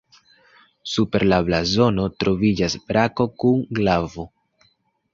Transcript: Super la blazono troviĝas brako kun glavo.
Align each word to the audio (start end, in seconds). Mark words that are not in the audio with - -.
Super 0.93 1.25
la 1.33 1.39
blazono 1.51 2.07
troviĝas 2.23 2.81
brako 2.89 3.31
kun 3.45 3.65
glavo. 3.81 4.31